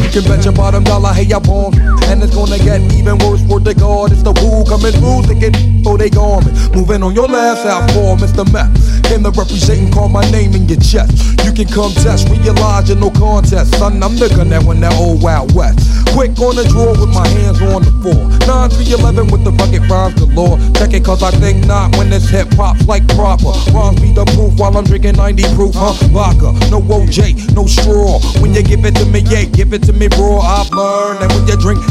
You 0.01 0.09
can 0.09 0.23
bet 0.23 0.43
your 0.45 0.53
bottom 0.53 0.83
dollar, 0.83 1.13
hey, 1.13 1.31
I 1.31 1.39
bomb. 1.39 1.73
And 2.09 2.21
it's 2.23 2.33
gonna 2.33 2.57
get 2.57 2.81
even 2.93 3.17
worse 3.19 3.41
for 3.47 3.59
the 3.59 3.73
God. 3.73 4.11
It's 4.11 4.23
the 4.23 4.33
who 4.33 4.65
coming 4.65 4.93
through, 4.93 5.23
thinking, 5.29 5.72
oh, 5.85 5.97
they 5.97 6.09
garment. 6.09 6.53
Moving 6.75 7.03
on 7.03 7.13
your 7.13 7.27
last 7.27 7.65
out 7.65 7.89
for 7.91 8.15
Mr. 8.17 8.45
Map. 8.51 8.71
Came 9.05 9.23
to 9.23 9.31
represent 9.31 9.79
and 9.79 9.93
call 9.93 10.09
my 10.09 10.23
name 10.31 10.53
in 10.53 10.67
your 10.67 10.79
chest. 10.79 11.11
You 11.43 11.51
can 11.51 11.67
come 11.67 11.91
test, 11.93 12.29
realize 12.29 12.89
you're 12.89 12.97
no 12.97 13.11
contest. 13.11 13.75
Son, 13.77 14.01
I'm 14.01 14.15
the 14.15 14.29
gun 14.29 14.49
that 14.49 14.63
when 14.63 14.79
that 14.81 14.93
old 14.95 15.21
Wild 15.21 15.53
West. 15.55 15.79
Quick 16.13 16.37
on 16.39 16.55
the 16.55 16.63
draw 16.69 16.93
with 16.93 17.09
my 17.09 17.27
hands 17.27 17.61
on 17.61 17.81
the 17.81 17.93
floor. 18.01 18.29
9 18.45 18.69
3 18.69 18.93
11 18.93 19.27
with 19.33 19.43
the 19.43 19.51
bucket 19.51 19.81
rhymes 19.89 20.13
galore. 20.13 20.61
Check 20.77 20.93
it 20.93 21.03
cause 21.03 21.23
I 21.23 21.31
think 21.31 21.65
not 21.65 21.95
when 21.97 22.09
this 22.09 22.29
hip 22.29 22.53
hop's 22.53 22.85
like 22.87 23.07
proper. 23.17 23.51
Rhymes 23.73 23.99
be 23.99 24.13
the 24.13 24.25
proof 24.37 24.53
while 24.59 24.77
I'm 24.77 24.85
drinking 24.85 25.17
90 25.17 25.43
proof, 25.55 25.73
huh? 25.73 25.93
Vodka, 26.13 26.53
no 26.69 26.81
OJ, 26.81 27.53
no 27.55 27.65
straw. 27.65 28.21
When 28.41 28.53
you 28.53 28.63
give 28.63 28.85
it 28.85 28.95
to 29.01 29.05
me, 29.05 29.25
yeah, 29.25 29.45
give 29.45 29.73
it 29.73 29.83
to 29.89 29.93
me 29.93 30.07
raw. 30.19 30.39
I've 30.39 30.69
learned 30.71 31.22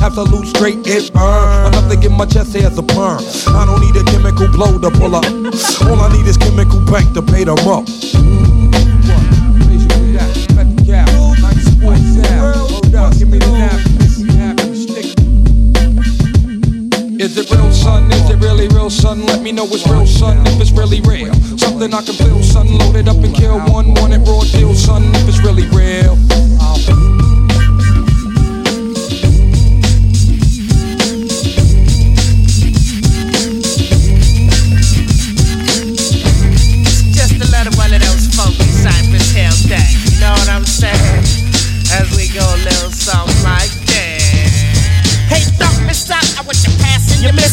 absolute 0.02 0.46
straight, 0.46 0.78
it 0.84 1.12
burn. 1.12 1.72
To 1.88 1.96
get 1.96 2.10
my 2.10 2.26
chest 2.26 2.54
hair 2.54 2.66
as 2.66 2.78
a 2.78 2.82
perm. 2.82 3.20
I 3.54 3.66
don't 3.66 3.80
need 3.80 3.94
a 3.96 4.04
chemical 4.10 4.48
blow 4.48 4.78
to 4.78 4.90
pull 4.98 5.14
up. 5.14 5.24
All 5.24 6.00
I 6.00 6.08
need 6.12 6.26
is 6.26 6.36
chemical 6.36 6.80
bank 6.86 7.12
to 7.14 7.22
pay 7.22 7.44
them 7.44 7.58
up. 7.68 7.86
Is 17.22 17.36
it 17.36 17.50
real, 17.52 17.70
son? 17.72 18.10
Is 18.10 18.30
it 18.30 18.36
really 18.40 18.68
real, 18.68 18.90
son? 18.90 19.24
Let 19.26 19.42
me 19.42 19.52
know 19.52 19.64
it's 19.66 19.86
real, 19.86 20.06
son, 20.06 20.44
if 20.46 20.60
it's 20.60 20.72
really 20.72 21.00
real. 21.02 21.32
Something 21.56 21.94
I 21.94 22.02
can 22.02 22.14
feel, 22.14 22.42
son. 22.42 22.66
Load 22.78 22.96
it 22.96 23.06
up 23.06 23.16
and 23.16 23.34
kill 23.34 23.60
one, 23.70 23.94
want 23.94 24.12
it 24.12 24.18
raw 24.26 24.42
deal, 24.42 24.74
son, 24.74 25.04
if 25.14 25.28
it's 25.28 25.38
really 25.38 25.68
real. 25.68 26.16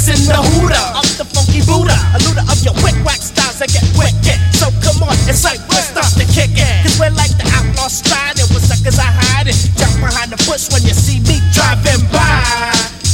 You're 0.10 0.18
the 0.26 0.42
hooter 0.42 0.86
of 0.98 1.06
the 1.22 1.26
funky 1.38 1.62
Buddha. 1.70 1.94
A 1.94 2.20
looter 2.26 2.42
of 2.42 2.58
your 2.66 2.74
quick 2.82 2.98
whack 3.06 3.22
styles 3.22 3.62
that 3.62 3.70
get 3.70 3.86
wicked. 3.94 4.42
So 4.58 4.74
come 4.82 5.06
on, 5.06 5.14
it's 5.30 5.46
like 5.46 5.62
let's 5.70 5.94
start 5.94 6.10
to 6.18 6.26
kick 6.34 6.50
it. 6.58 6.76
Cause 6.82 6.98
we're 6.98 7.14
like 7.14 7.30
the 7.38 7.46
outlaw 7.54 7.86
stride. 7.86 8.42
It 8.42 8.50
was 8.50 8.66
suckers 8.66 8.98
I 8.98 9.06
hide 9.06 9.46
it. 9.46 9.58
Jump 9.78 10.02
behind 10.02 10.34
the 10.34 10.42
bush 10.50 10.66
when 10.74 10.82
you 10.82 10.98
see 10.98 11.22
me 11.30 11.38
driving 11.54 12.02
by. 12.10 12.42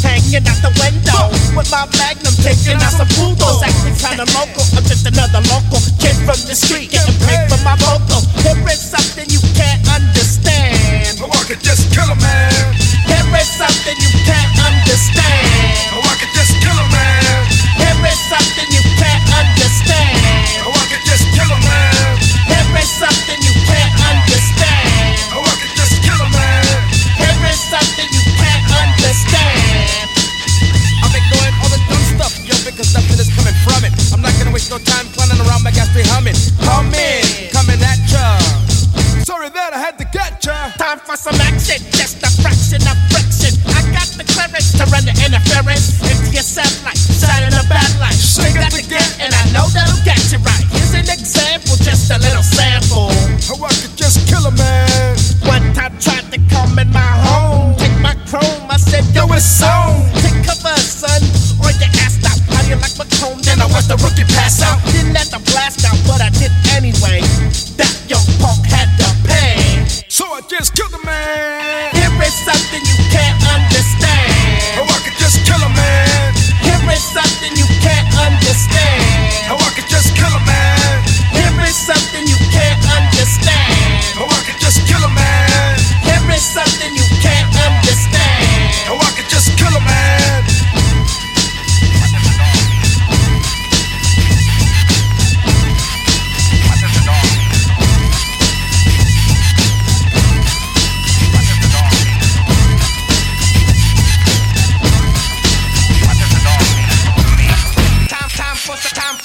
Hanging 0.07 0.47
out 0.47 0.55
the 0.63 0.71
window 0.79 1.35
with 1.51 1.67
my 1.67 1.83
magnum, 1.99 2.31
taking 2.39 2.79
out 2.79 2.95
some 2.95 3.11
poodles. 3.19 3.59
Acting 3.59 3.99
kinda 3.99 4.23
local. 4.31 4.63
I'm 4.79 4.87
just 4.87 5.03
another 5.03 5.43
local 5.51 5.83
kid 5.99 6.15
from 6.23 6.39
the 6.47 6.55
street, 6.55 6.95
getting 6.95 7.19
paid 7.27 7.43
for 7.51 7.59
my 7.67 7.75
vocal. 7.83 8.23
Here 8.39 8.55
is 8.71 8.79
something 8.79 9.27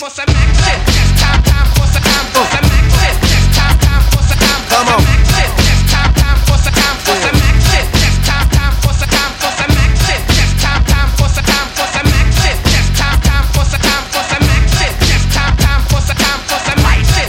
for 0.00 0.08
some, 0.08 0.24
time 0.24 0.32
for 0.32 0.64
some 0.64 0.64
action. 0.64 1.04
Time, 1.20 1.42
time 1.44 1.68
for 1.76 1.84
some, 1.84 2.00
time 2.00 2.24
for 2.32 2.40
some 2.48 2.64
action. 2.72 3.12
Time, 3.52 3.76
time 3.76 4.00
for 4.08 4.24
some, 4.24 4.40
time 4.40 4.64
for 4.64 4.80
some 4.80 4.96
action. 4.96 5.44
Time, 5.92 6.08
time 6.16 6.40
for 6.40 6.56
some, 6.56 6.72
time 6.72 6.96
for 7.04 7.16
some 7.20 7.36
action. 7.36 7.84
Time, 8.24 8.48
time 8.48 8.72
for 8.80 8.96
some, 8.96 9.12
time 9.12 9.36
for 9.36 9.52
some 9.52 9.76
action. 9.76 10.24
Time, 10.56 10.80
time 10.88 11.12
for 11.12 11.28
some, 11.28 11.44
time 11.44 11.68
for 11.68 11.84
some 11.84 12.08
action. 12.16 12.48
Time, 12.96 13.20
time 13.20 13.44
for 13.52 13.60
some, 13.60 13.76
time 13.76 14.04
for 14.08 14.24
some 14.24 14.40
action. 14.40 14.88
Time, 15.36 15.52
time 15.60 15.84
for 15.84 16.00
some, 16.00 16.16
time 16.16 16.40
for 16.48 16.56
some 16.64 16.80
action. 16.80 17.28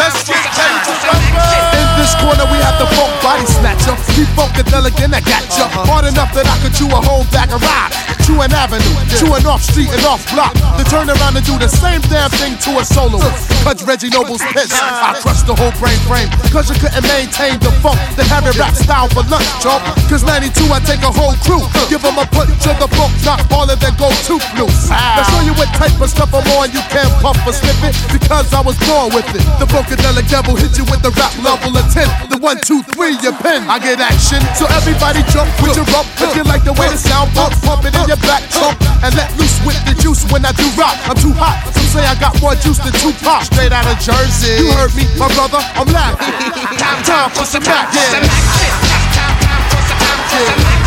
Let's 0.00 0.24
get 0.24 0.40
ready 0.56 0.80
to 0.88 0.92
rumble. 1.04 1.52
In 1.76 1.88
this 2.00 2.16
corner, 2.16 2.46
we 2.48 2.64
have 2.64 2.80
the 2.80 2.88
funk 2.96 3.12
body 3.20 3.44
snatcher. 3.44 3.92
Keep 4.16 4.32
funkadelic 4.32 4.96
and 5.04 5.12
I 5.12 5.20
got 5.20 5.44
ya. 5.52 5.68
Hard 5.84 6.08
enough 6.08 6.32
that 6.32 6.48
I 6.48 6.56
could 6.64 6.72
chew 6.72 6.88
a 6.88 6.96
whole 6.96 7.28
bag 7.28 7.52
of 7.52 7.60
ride. 7.60 7.92
Chew 8.24 8.40
an 8.40 8.52
avenue, 8.56 8.89
chew 9.20 9.28
an 9.36 9.44
off 9.44 9.60
street 9.60 9.92
and 9.92 10.00
off 10.08 10.24
block. 10.32 10.56
Then 10.80 10.88
turn 10.88 11.06
around 11.12 11.36
and 11.36 11.44
do 11.44 11.60
the 11.60 11.68
same 11.68 12.00
damn 12.08 12.32
thing 12.40 12.56
to 12.64 12.80
a 12.80 12.84
soloist. 12.84 13.52
Cause 13.60 13.84
Reggie 13.84 14.08
Noble's 14.08 14.40
pissed. 14.56 14.72
I 14.72 15.12
crushed 15.20 15.44
the 15.44 15.52
whole 15.52 15.76
brain 15.76 16.00
frame. 16.08 16.32
Cause 16.48 16.72
you 16.72 16.76
couldn't 16.80 17.04
maintain 17.04 17.60
the 17.60 17.68
funk. 17.84 18.00
Then 18.16 18.24
have 18.32 18.48
it 18.48 18.56
rap 18.56 18.72
style 18.72 19.12
for 19.12 19.20
lunch, 19.28 19.44
chump. 19.60 19.84
Cause 20.08 20.24
92, 20.24 20.72
I 20.72 20.80
take 20.88 21.04
a 21.04 21.12
whole 21.12 21.36
crew. 21.44 21.60
Give 21.92 22.00
them 22.00 22.16
a 22.16 22.24
punch 22.32 22.64
of 22.64 22.80
the 22.80 22.88
book, 22.96 23.12
not 23.28 23.44
all 23.52 23.68
of 23.68 23.76
them 23.76 23.92
go 24.00 24.08
too 24.24 24.40
loose. 24.56 24.88
Now 24.88 25.20
show 25.28 25.44
you 25.44 25.52
what 25.60 25.68
type 25.76 25.92
of 26.00 26.08
stuff 26.08 26.32
I'm 26.32 26.46
on. 26.56 26.72
You 26.72 26.80
can't 26.88 27.12
puff 27.20 27.36
or 27.44 27.52
slip 27.52 27.76
it 27.84 27.92
because 28.08 28.48
I 28.56 28.64
was 28.64 28.80
born 28.88 29.12
with 29.12 29.28
it. 29.36 29.44
The 29.60 29.68
Funkadelic 29.68 30.32
devil 30.32 30.56
hit 30.56 30.80
you 30.80 30.88
with 30.88 31.04
the 31.04 31.12
rap 31.20 31.36
level 31.44 31.76
of 31.76 31.84
10. 31.92 32.08
The 32.32 32.40
one, 32.40 32.56
two, 32.64 32.80
three, 32.96 33.20
your 33.20 33.36
pen. 33.36 33.68
I 33.68 33.76
get 33.76 34.00
action. 34.00 34.40
So 34.56 34.64
everybody 34.72 35.20
jump 35.28 35.52
with 35.60 35.76
your 35.76 35.88
up. 35.92 36.08
If 36.16 36.32
you 36.32 36.44
like 36.48 36.64
the 36.64 36.72
way 36.72 36.88
the 36.88 36.96
sound 36.96 37.28
bump, 37.36 37.52
pump 37.60 37.84
it 37.84 37.92
in 37.92 38.08
your 38.08 38.20
back. 38.24 38.48
Let 39.16 39.30
loose 39.38 39.58
with 39.66 39.80
the 39.86 39.94
juice 39.98 40.24
when 40.30 40.44
I 40.44 40.52
do 40.52 40.66
rock. 40.78 40.96
I'm 41.08 41.16
too 41.16 41.34
hot. 41.34 41.58
Some 41.74 41.88
say 41.90 42.04
I 42.06 42.14
got 42.18 42.38
more 42.40 42.54
juice 42.54 42.78
than 42.78 42.92
Tupac. 42.98 43.44
Straight 43.44 43.72
out 43.72 43.86
of 43.86 43.98
Jersey. 43.98 44.62
You 44.62 44.70
heard 44.76 44.94
me, 44.94 45.04
my 45.18 45.28
brother. 45.34 45.60
I'm 45.74 45.88
laughing. 45.90 46.30
time, 46.82 47.02
time 47.02 47.30
for 47.30 47.44
some 47.44 47.64
action. 47.66 48.22
Lights, 48.22 49.10
camera, 49.14 49.58
cut 49.72 49.98
back 49.98 50.20
the 50.30 50.79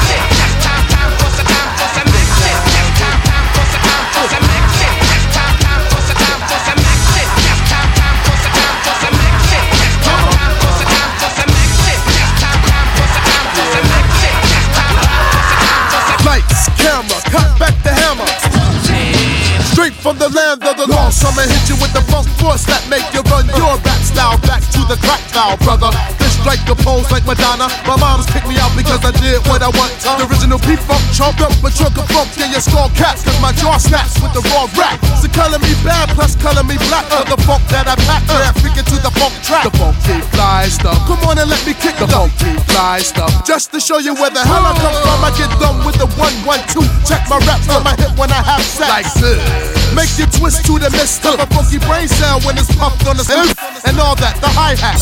from 20.14 20.32
the 20.32 20.38
land 20.38 20.64
of 20.64 20.78
the 20.78 20.88
lost. 20.88 21.26
I'ma 21.26 21.42
hit 21.42 21.70
you 21.70 21.76
with 21.82 21.94
the 21.94 22.02
funk 22.12 22.28
force 22.40 22.66
that 22.66 22.86
make 22.90 23.06
you 23.14 23.22
run 23.32 23.48
your 23.58 23.78
rap 23.82 24.02
style 24.02 24.38
back 24.42 24.62
to 24.72 24.80
the 24.88 24.98
crack 25.02 25.22
style, 25.30 25.58
brother. 25.58 26.23
Strike 26.44 26.68
the 26.68 26.76
pose 26.84 27.08
like 27.08 27.24
Madonna. 27.24 27.72
My 27.88 27.96
mom's 27.96 28.28
kicked 28.28 28.52
me 28.52 28.60
out 28.60 28.76
because 28.76 29.00
I 29.00 29.16
did 29.16 29.40
what 29.48 29.64
I 29.64 29.72
want. 29.80 29.96
The 30.04 30.28
original 30.28 30.60
P-Funk 30.60 31.00
choked 31.16 31.40
up 31.40 31.56
with 31.64 31.72
trunk 31.72 31.96
of 31.96 32.04
funk. 32.12 32.36
Yeah, 32.36 32.52
your 32.52 32.60
skull 32.60 32.92
caps, 33.00 33.24
cause 33.24 33.40
my 33.40 33.56
jaw 33.56 33.80
snaps 33.80 34.20
with 34.20 34.36
the 34.36 34.44
raw 34.52 34.68
rap. 34.76 35.00
So 35.24 35.32
color 35.32 35.56
me 35.64 35.72
bad, 35.88 36.12
plus 36.12 36.36
color 36.36 36.68
me 36.68 36.76
black. 36.92 37.08
For 37.08 37.24
the 37.32 37.40
funk 37.48 37.64
that 37.72 37.88
I 37.88 37.96
pack, 38.04 38.28
yeah, 38.28 38.52
freaking 38.60 38.84
to 38.92 38.98
the 39.00 39.08
funk 39.16 39.32
track. 39.40 39.64
The 39.64 39.72
funky 39.80 40.20
fly 40.36 40.68
stuff. 40.68 41.00
Come 41.08 41.24
on 41.32 41.40
and 41.40 41.48
let 41.48 41.64
me 41.64 41.72
kick 41.80 41.96
the 41.96 42.12
funky 42.12 42.60
fly 42.76 43.00
stuff. 43.00 43.32
Just 43.48 43.72
to 43.72 43.80
show 43.80 44.04
you 44.04 44.12
where 44.12 44.36
the 44.36 44.44
hell 44.44 44.68
I 44.68 44.76
come 44.84 45.00
from, 45.00 45.24
I 45.24 45.32
get 45.40 45.48
done 45.64 45.80
with 45.88 45.96
the 45.96 46.12
one, 46.20 46.36
one, 46.44 46.60
two. 46.68 46.84
Check 47.08 47.24
my 47.32 47.40
raps 47.48 47.72
on 47.72 47.88
my 47.88 47.96
hip 47.96 48.20
when 48.20 48.36
I 48.36 48.44
have 48.44 48.60
sex. 48.68 48.92
Like 48.92 49.08
this. 49.16 49.40
Make 49.96 50.12
you 50.20 50.28
twist 50.28 50.68
to 50.68 50.76
the 50.76 50.92
mist 50.92 51.24
of 51.24 51.40
a 51.40 51.48
funky 51.56 51.80
brain 51.88 52.12
cell 52.12 52.44
when 52.44 52.60
it's 52.60 52.68
pumped 52.76 53.08
on 53.08 53.16
the 53.16 53.24
synth 53.24 53.56
and 53.88 53.96
all 53.96 54.20
that, 54.20 54.36
the 54.44 54.52
hi 54.52 54.76
hat. 54.76 55.00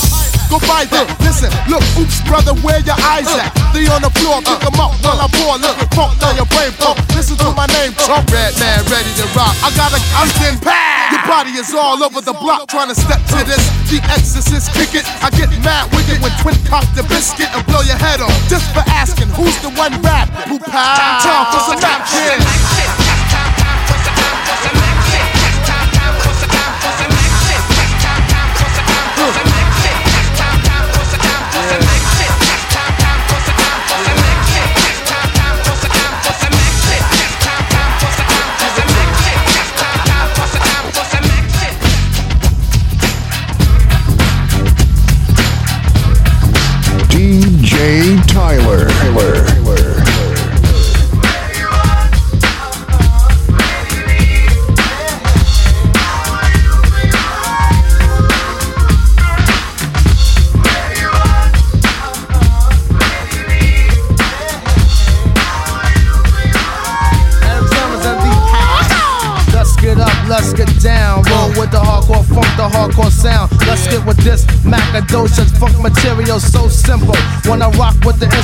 Go 0.52 0.60
by 0.68 0.84
that. 0.92 1.08
Listen, 1.24 1.48
look, 1.72 1.80
oops, 1.96 2.20
brother, 2.28 2.52
where 2.60 2.84
your 2.84 3.00
eyes 3.08 3.32
at? 3.40 3.56
They 3.72 3.88
on 3.88 4.04
the 4.04 4.12
floor, 4.20 4.44
pick 4.44 4.60
'em 4.68 4.76
up 4.84 4.92
while 5.00 5.16
I 5.16 5.32
pour. 5.32 5.56
Look, 5.56 5.80
funk 5.96 6.20
down 6.20 6.36
your 6.36 6.50
brain 6.52 6.76
pump. 6.76 7.00
Listen 7.16 7.40
to 7.40 7.56
my 7.56 7.72
name, 7.72 7.96
Trump. 7.96 8.28
Red 8.28 8.60
man, 8.60 8.84
ready 8.92 9.08
to 9.16 9.26
rock. 9.32 9.56
I 9.64 9.72
got 9.80 9.96
a 9.96 10.00
Austin 10.20 10.60
pad. 10.60 11.16
Your 11.16 11.24
body 11.24 11.56
is 11.56 11.72
all 11.74 12.04
over 12.04 12.20
the 12.20 12.36
block 12.36 12.68
trying 12.68 12.92
to 12.92 12.96
step 13.00 13.24
to 13.32 13.48
this. 13.48 13.64
The 13.88 14.04
exorcist 14.12 14.76
kick 14.76 14.92
it. 14.92 15.08
I 15.24 15.32
get 15.32 15.48
mad 15.64 15.88
wicked 15.96 16.20
when 16.20 16.36
twin 16.44 16.60
cock 16.68 16.84
the 17.00 17.04
biscuit 17.04 17.48
and 17.56 17.64
blow 17.66 17.80
your 17.88 17.96
head 17.96 18.20
off. 18.20 18.36
Just 18.52 18.68
for 18.76 18.84
asking, 18.92 19.32
who's 19.32 19.56
the 19.64 19.72
one 19.80 19.96
rap? 20.04 20.28
Who 20.52 20.60
pal? 20.60 21.24
Time 21.24 21.48
for 21.56 21.64
some 21.64 21.80
action. 21.80 22.44
DJ 22.44 23.01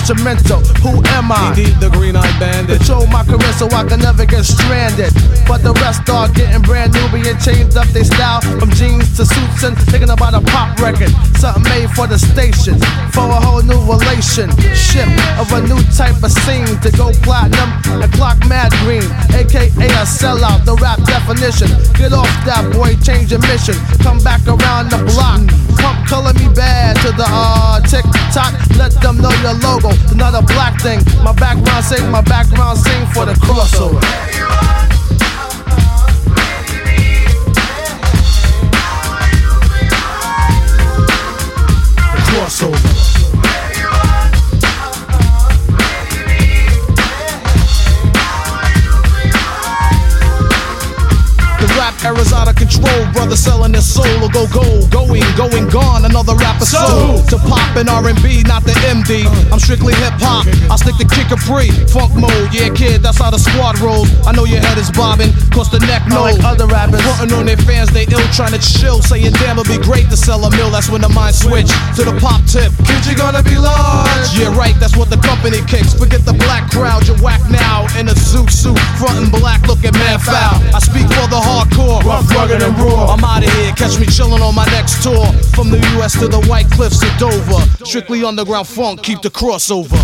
instrumental, 0.07 0.63
who 0.79 1.03
am 1.19 1.31
I? 1.31 1.51
Indeed, 1.51 1.83
the 1.83 1.89
green 1.89 2.15
eyed 2.15 2.39
bandit. 2.39 2.79
Control 2.79 3.07
my 3.07 3.23
career 3.27 3.51
so 3.59 3.67
I 3.75 3.83
can 3.83 3.99
never 3.99 4.25
get 4.25 4.45
stranded. 4.45 5.11
But 5.43 5.63
the 5.67 5.73
rest 5.83 6.07
are 6.09 6.31
getting 6.31 6.61
brand 6.61 6.93
new, 6.95 7.03
being 7.11 7.35
changed 7.43 7.75
up 7.75 7.87
their 7.91 8.05
style 8.07 8.39
from 8.39 8.71
jeans 8.71 9.17
to 9.17 9.25
suits 9.25 9.63
and 9.67 9.75
thinking 9.91 10.09
about 10.09 10.33
a 10.33 10.39
pop 10.39 10.79
record. 10.79 11.11
Something 11.35 11.63
made 11.67 11.91
for 11.91 12.07
the 12.07 12.15
station, 12.15 12.79
for 13.11 13.27
a 13.27 13.39
whole 13.43 13.59
new 13.59 13.79
relationship 13.83 15.11
of 15.35 15.51
a 15.51 15.59
new 15.67 15.81
type 15.91 16.15
of 16.23 16.31
scene 16.31 16.79
to 16.87 16.89
go 16.95 17.11
platinum 17.27 17.67
and 17.99 18.11
clock 18.15 18.39
mad 18.47 18.71
green, 18.87 19.03
aka 19.35 19.67
a 19.67 20.07
sellout. 20.07 20.63
The 20.63 20.75
rap 20.79 21.03
definition. 21.03 21.67
Get 21.99 22.15
off 22.15 22.31
that 22.47 22.63
boy, 22.71 22.95
change 23.03 23.35
your 23.35 23.43
mission. 23.43 23.75
Come 23.99 24.23
back 24.23 24.39
around 24.47 24.87
the 24.87 25.03
block. 25.11 25.43
Pump 25.79 26.07
color 26.07 26.33
me 26.33 26.47
bad 26.53 26.95
to 27.03 27.11
the 27.11 27.25
uh 27.27 27.79
tick 27.81 28.05
tock. 28.33 28.53
Let 28.77 28.93
them 29.01 29.17
know 29.17 29.31
your 29.41 29.53
logo. 29.65 29.91
Another 30.11 30.41
black 30.41 30.81
thing. 30.81 30.99
My 31.23 31.33
background 31.33 31.85
sing, 31.85 32.09
my 32.11 32.21
background 32.21 32.77
sing 32.79 33.05
for 33.13 33.25
the 33.25 33.33
crossover. 33.33 34.76
Brother 53.17 53.35
selling 53.35 53.73
their 53.73 53.81
soul 53.81 54.05
or 54.21 54.29
go 54.29 54.45
gold, 54.53 54.85
going, 54.93 55.25
going, 55.33 55.65
gone. 55.69 56.05
Another 56.05 56.35
rapper 56.37 56.65
soul 56.65 57.17
to 57.25 57.37
pop 57.49 57.75
in 57.75 57.89
R&B, 57.89 58.45
not 58.45 58.61
the 58.63 58.77
MD. 58.93 59.25
I'm 59.51 59.57
strictly 59.57 59.97
hip 59.97 60.13
hop. 60.21 60.45
I 60.69 60.75
stick 60.77 61.01
to 61.01 61.07
kick 61.09 61.33
a 61.33 61.37
free, 61.37 61.73
funk 61.89 62.13
mode. 62.13 62.53
Yeah, 62.53 62.69
kid, 62.69 63.01
that's 63.01 63.17
how 63.17 63.31
the 63.33 63.41
squad 63.41 63.79
rolls. 63.79 64.07
I 64.29 64.31
know 64.31 64.45
your 64.45 64.61
head 64.61 64.77
is 64.77 64.91
bobbing, 64.91 65.33
cause 65.49 65.69
the 65.73 65.81
neck 65.89 66.05
no. 66.05 66.29
Like 66.29 66.43
other 66.45 66.67
rappers, 66.67 67.01
frontin' 67.01 67.33
on 67.33 67.45
their 67.49 67.57
fans, 67.57 67.89
they 67.89 68.05
ill 68.09 68.21
trying 68.37 68.53
to 68.53 68.61
chill, 68.61 69.01
saying 69.01 69.33
damn, 69.41 69.57
it'd 69.57 69.65
be 69.65 69.81
great 69.81 70.09
to 70.13 70.17
sell 70.17 70.43
a 70.45 70.51
mill. 70.53 70.69
That's 70.69 70.89
when 70.89 71.01
the 71.01 71.09
mind 71.09 71.33
switch 71.33 71.73
to 71.97 72.05
the 72.05 72.13
pop 72.21 72.45
tip. 72.45 72.69
Kid, 72.85 73.01
you 73.09 73.17
gonna 73.17 73.41
be 73.41 73.57
large. 73.57 74.29
Yeah, 74.37 74.53
right. 74.53 74.77
That's 74.77 74.95
what 74.95 75.09
the 75.09 75.17
company 75.25 75.65
kicks. 75.65 75.93
Forget 75.97 76.21
the 76.21 76.33
black 76.33 76.69
crowd, 76.69 77.07
you're 77.07 77.17
whack 77.17 77.41
now 77.49 77.89
in 77.97 78.09
a 78.09 78.15
zoot 78.15 78.53
suit, 78.53 78.77
frontin' 79.01 79.33
black, 79.33 79.65
looking 79.65 79.93
man 79.97 80.19
foul. 80.21 80.61
I 80.69 80.79
speak 80.79 81.09
for 81.17 81.25
the 81.29 81.41
hardcore, 81.41 81.76
rough, 82.07 82.31
rugged, 82.31 82.61
and 82.63 82.77
raw. 82.79 83.13
I'm 83.13 83.23
out 83.23 83.43
of 83.43 83.53
here, 83.53 83.71
catch 83.73 83.99
me 83.99 84.05
chillin' 84.05 84.41
on 84.41 84.55
my 84.55 84.65
next 84.67 85.03
tour. 85.03 85.25
From 85.53 85.69
the 85.69 85.79
US 85.99 86.13
to 86.19 86.27
the 86.27 86.41
White 86.47 86.69
Cliffs 86.71 87.03
of 87.03 87.11
Dover. 87.19 87.85
Strictly 87.85 88.23
underground 88.23 88.67
funk, 88.67 89.03
keep 89.03 89.21
the 89.21 89.29
crossover. 89.29 89.97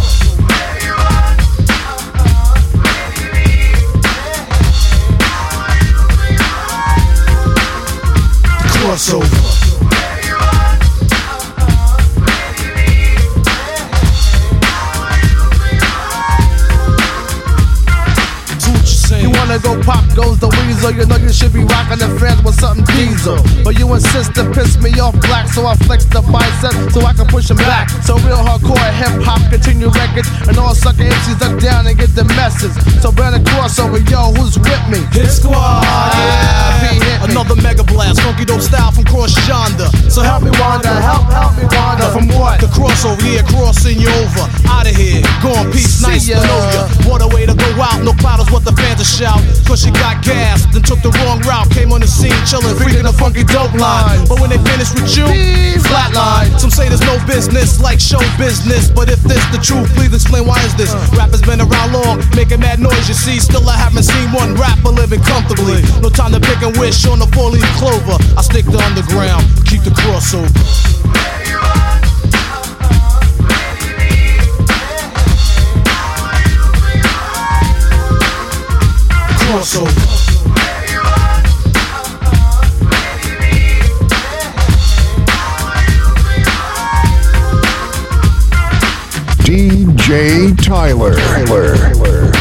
crossover. 8.84 9.53
Pop 19.86 20.04
goes 20.16 20.40
the 20.40 20.48
weasel. 20.48 20.92
You 20.92 21.06
know 21.06 21.18
you 21.18 21.32
should 21.32 21.54
be 21.54 21.64
rocking 21.64 22.00
the 22.00 22.10
fans 22.20 22.42
with 22.44 22.56
something 22.56 22.88
diesel. 22.96 23.38
But 23.64 23.78
you 23.78 23.88
insist 23.94 24.36
to 24.36 24.48
piss 24.52 24.80
me 24.80 24.92
off 25.00 25.16
black, 25.28 25.48
so 25.48 25.66
I 25.68 25.76
flex 25.86 26.06
the 26.06 26.22
bicep 26.24 26.74
so 26.92 27.06
I 27.06 27.14
can 27.14 27.28
push 27.28 27.48
them 27.48 27.58
back. 27.58 27.90
So 28.04 28.16
real 28.24 28.40
hardcore 28.40 28.80
hip 28.98 29.22
hop 29.24 29.44
continue 29.52 29.90
records, 29.92 30.30
and 30.48 30.58
all 30.58 30.74
sucker 30.74 31.04
MCs 31.04 31.40
duck 31.40 31.60
down 31.60 31.88
and 31.88 31.98
get 31.98 32.16
the 32.16 32.26
message. 32.36 32.74
So 33.04 33.12
burn 33.12 33.34
a 33.36 33.40
crossover, 33.40 34.00
yo, 34.10 34.34
who's 34.34 34.58
with 34.58 34.84
me? 34.90 35.00
Hit 35.12 35.30
squad. 35.30 35.84
Yeah. 35.84 37.24
Another 37.24 37.56
mega 37.56 37.84
blast, 37.84 38.22
funky 38.22 38.44
dope 38.44 38.62
style 38.62 38.92
from 38.92 39.06
cross 39.06 39.32
yonder. 39.48 39.88
So 40.12 40.22
help 40.22 40.44
me 40.44 40.52
wander, 40.60 40.92
help, 40.92 41.32
help 41.32 41.56
me 41.56 41.64
wander. 41.72 42.10
From 42.12 42.28
what? 42.36 42.60
The 42.60 42.68
crossover, 42.68 43.24
yeah, 43.24 43.44
crossing 43.48 44.00
you 44.00 44.10
over. 44.10 44.46
Out 44.68 44.88
of 44.88 44.96
here, 44.96 45.24
gone, 45.42 45.72
peace, 45.72 46.04
See 46.04 46.08
nice 46.08 46.28
ya. 46.28 46.42
to 46.42 46.48
know 46.48 46.62
ya. 46.76 46.84
What 47.10 47.22
a 47.22 47.28
way 47.28 47.46
to 47.46 47.53
out, 47.80 48.04
no 48.04 48.14
is 48.14 48.52
what 48.52 48.66
the 48.66 48.74
fans 48.74 49.00
are 49.00 49.08
shout. 49.08 49.42
Cause 49.66 49.82
she 49.82 49.92
got 49.92 50.24
gas, 50.24 50.66
then 50.74 50.82
took 50.82 51.02
the 51.02 51.12
wrong 51.24 51.40
route, 51.42 51.70
came 51.72 51.92
on 51.92 52.02
the 52.02 52.08
scene, 52.08 52.36
chillin', 52.46 52.76
freaking 52.76 53.08
a 53.08 53.14
funky 53.14 53.44
dope 53.44 53.74
line. 53.74 54.26
But 54.28 54.42
when 54.42 54.50
they 54.50 54.62
finish 54.62 54.92
with 54.94 55.10
you, 55.16 55.26
flatline. 55.88 56.60
Some 56.60 56.72
say 56.72 56.90
there's 56.90 57.06
no 57.06 57.18
business 57.26 57.80
like 57.80 58.00
show 58.00 58.22
business, 58.38 58.90
but 58.90 59.10
if 59.10 59.22
this 59.24 59.44
the 59.52 59.62
truth, 59.62 59.90
please 59.96 60.14
explain 60.14 60.46
why 60.46 60.60
is 60.66 60.76
this? 60.76 60.94
Uh. 60.94 61.18
Rappers 61.18 61.42
been 61.42 61.62
around 61.62 61.94
long, 61.94 62.22
making 62.36 62.60
mad 62.60 62.80
noise, 62.80 63.08
you 63.08 63.14
see. 63.14 63.40
Still, 63.40 63.68
I 63.70 63.78
haven't 63.78 64.04
seen 64.04 64.32
one 64.32 64.56
rapper 64.56 64.90
living 64.90 65.22
comfortably. 65.22 65.82
No 66.02 66.10
time 66.10 66.32
to 66.34 66.40
pick 66.40 66.62
and 66.62 66.76
wish 66.78 67.06
on 67.06 67.20
the 67.20 67.28
four 67.32 67.50
leaf 67.50 67.68
clover. 67.78 68.18
I 68.38 68.42
stick 68.42 68.66
to 68.66 68.80
underground, 68.80 69.46
keep 69.66 69.84
the 69.84 69.92
crossover. 69.92 71.93
Crossover. 79.44 79.92
DJ 89.44 90.56
Tyler. 90.58 91.14
Tyler. 91.16 92.33